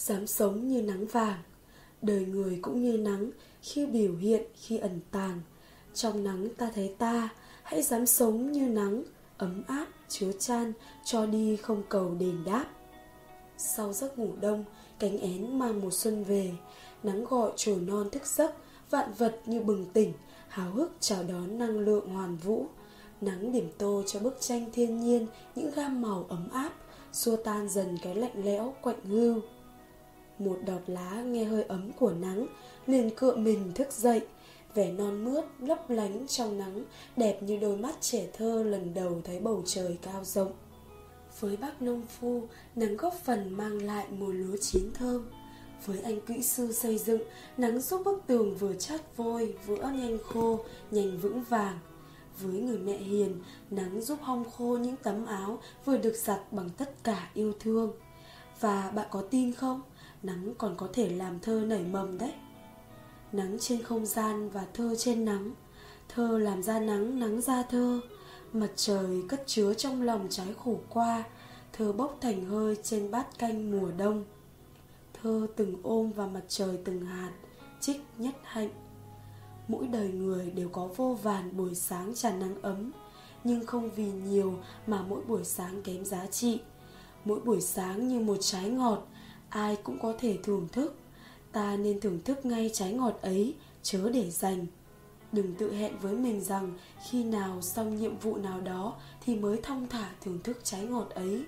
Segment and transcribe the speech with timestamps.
[0.00, 1.38] dám sống như nắng vàng.
[2.02, 3.30] Đời người cũng như nắng,
[3.62, 5.40] khi biểu hiện, khi ẩn tàng.
[5.94, 7.28] Trong nắng ta thấy ta,
[7.62, 9.04] hãy dám sống như nắng,
[9.36, 10.72] ấm áp, chứa chan,
[11.04, 12.64] cho đi không cầu đền đáp.
[13.58, 14.64] Sau giấc ngủ đông,
[14.98, 16.52] cánh én mang mùa xuân về.
[17.02, 18.54] Nắng gọi trồi non thức giấc,
[18.90, 20.12] vạn vật như bừng tỉnh,
[20.48, 22.66] háo hức chào đón năng lượng hoàn vũ.
[23.20, 26.72] Nắng điểm tô cho bức tranh thiên nhiên, những gam màu ấm áp,
[27.12, 29.40] xua tan dần cái lạnh lẽo quạnh hưu
[30.40, 32.46] một đọt lá nghe hơi ấm của nắng
[32.86, 34.20] liền cựa mình thức dậy,
[34.74, 36.84] vẻ non mướt lấp lánh trong nắng,
[37.16, 40.52] đẹp như đôi mắt trẻ thơ lần đầu thấy bầu trời cao rộng.
[41.40, 42.42] Với bác nông phu
[42.76, 45.30] nắng góp phần mang lại mùa lúa chín thơm.
[45.86, 47.22] Với anh kỹ sư xây dựng
[47.56, 51.78] nắng giúp bức tường vừa chát vôi vừa nhanh khô, nhanh vững vàng.
[52.40, 56.70] Với người mẹ hiền nắng giúp hong khô những tấm áo vừa được giặt bằng
[56.70, 57.92] tất cả yêu thương.
[58.60, 59.82] Và bạn có tin không?
[60.22, 62.32] Nắng còn có thể làm thơ nảy mầm đấy.
[63.32, 65.50] Nắng trên không gian và thơ trên nắng.
[66.08, 68.00] Thơ làm ra nắng nắng ra thơ.
[68.52, 71.24] Mặt trời cất chứa trong lòng trái khổ qua.
[71.72, 74.24] Thơ bốc thành hơi trên bát canh mùa đông.
[75.22, 77.32] Thơ từng ôm và mặt trời từng hạt
[77.80, 78.70] trích nhất hạnh.
[79.68, 82.92] Mỗi đời người đều có vô vàn buổi sáng tràn nắng ấm.
[83.44, 84.54] Nhưng không vì nhiều
[84.86, 86.60] mà mỗi buổi sáng kém giá trị.
[87.24, 89.06] Mỗi buổi sáng như một trái ngọt
[89.50, 90.96] ai cũng có thể thưởng thức.
[91.52, 94.66] Ta nên thưởng thức ngay trái ngọt ấy, chớ để dành.
[95.32, 96.72] Đừng tự hẹn với mình rằng
[97.10, 101.10] khi nào xong nhiệm vụ nào đó thì mới thong thả thưởng thức trái ngọt
[101.10, 101.44] ấy.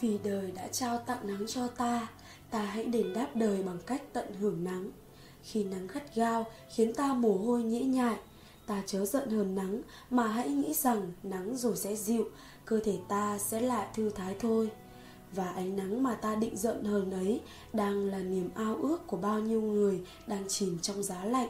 [0.00, 2.08] Vì đời đã trao tặng nắng cho ta
[2.50, 4.90] ta hãy đền đáp đời bằng cách tận hưởng nắng.
[5.42, 8.16] Khi nắng gắt gao khiến ta mồ hôi nhễ nhại,
[8.66, 12.24] ta chớ giận hờn nắng mà hãy nghĩ rằng nắng rồi sẽ dịu,
[12.64, 14.70] cơ thể ta sẽ lại thư thái thôi
[15.34, 17.40] và ánh nắng mà ta định giận hờn ấy
[17.72, 21.48] đang là niềm ao ước của bao nhiêu người đang chìm trong giá lạnh.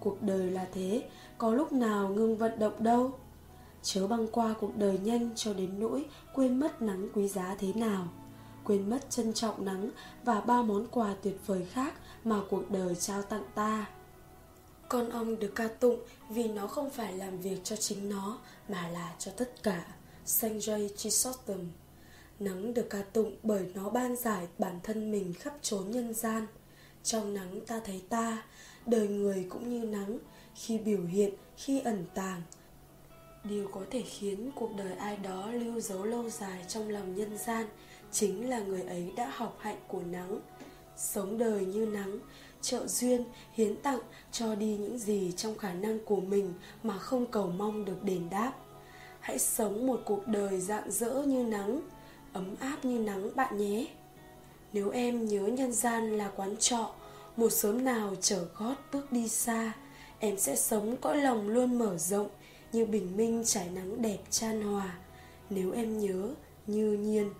[0.00, 1.08] Cuộc đời là thế,
[1.38, 3.12] có lúc nào ngưng vận động đâu.
[3.82, 6.04] Chớ băng qua cuộc đời nhanh cho đến nỗi
[6.34, 8.08] quên mất nắng quý giá thế nào,
[8.64, 9.90] quên mất trân trọng nắng
[10.24, 13.86] và bao món quà tuyệt vời khác mà cuộc đời trao tặng ta.
[14.88, 18.38] Con ong được ca tụng vì nó không phải làm việc cho chính nó
[18.68, 19.86] mà là cho tất cả.
[20.26, 21.58] Sanjay Chrysostom
[22.44, 26.46] Nắng được ca tụng bởi nó ban giải bản thân mình khắp chốn nhân gian.
[27.02, 28.42] Trong nắng ta thấy ta,
[28.86, 30.18] đời người cũng như nắng
[30.54, 32.42] Khi biểu hiện, khi ẩn tàng.
[33.44, 37.38] Điều có thể khiến cuộc đời ai đó lưu dấu lâu dài trong lòng nhân
[37.38, 37.66] gian
[38.12, 40.40] Chính là người ấy đã học hạnh của nắng.
[40.96, 42.18] Sống đời như nắng,
[42.60, 44.00] trợ duyên, hiến tặng
[44.32, 48.30] cho đi những gì trong khả năng của mình mà không cầu mong được đền
[48.30, 48.52] đáp.
[49.20, 51.80] Hãy sống một cuộc đời rạng rỡ như nắng
[52.32, 53.86] ấm áp như nắng bạn nhé.
[54.72, 56.90] Nếu em nhớ nhân gian là quán trọ,
[57.36, 59.72] một sớm nào chở gót bước đi xa,
[60.18, 62.28] em sẽ sống cõi lòng luôn mở rộng
[62.72, 64.94] như bình minh trải nắng đẹp chan hòa.
[65.50, 66.34] Nếu em nhớ
[66.66, 67.30] như nhiên